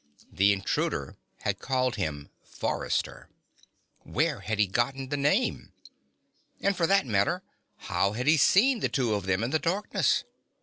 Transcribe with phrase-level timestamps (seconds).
[0.33, 3.29] The intruder had called him Forrester.
[3.99, 5.73] Where had he gotten the name?
[6.59, 7.43] And, for that matter,
[7.77, 10.23] how had he seen the two of them in the darkness?